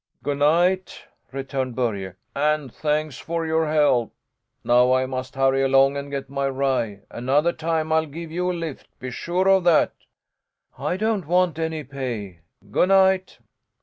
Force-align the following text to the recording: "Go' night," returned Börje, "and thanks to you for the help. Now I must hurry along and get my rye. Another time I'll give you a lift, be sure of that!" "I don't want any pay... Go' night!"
"Go' 0.23 0.33
night," 0.33 1.05
returned 1.31 1.75
Börje, 1.75 2.15
"and 2.33 2.73
thanks 2.73 3.17
to 3.19 3.45
you 3.45 3.53
for 3.53 3.65
the 3.67 3.71
help. 3.71 4.11
Now 4.63 4.93
I 4.93 5.05
must 5.05 5.35
hurry 5.35 5.61
along 5.61 5.95
and 5.95 6.09
get 6.09 6.27
my 6.27 6.49
rye. 6.49 7.01
Another 7.11 7.53
time 7.53 7.91
I'll 7.91 8.07
give 8.07 8.31
you 8.31 8.51
a 8.51 8.53
lift, 8.53 8.87
be 8.97 9.11
sure 9.11 9.47
of 9.47 9.63
that!" 9.65 9.93
"I 10.75 10.97
don't 10.97 11.27
want 11.27 11.59
any 11.59 11.83
pay... 11.83 12.39
Go' 12.71 12.85
night!" 12.85 13.37